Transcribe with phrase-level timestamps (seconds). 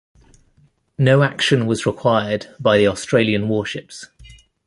[0.97, 4.07] No action was required by the Australian warships.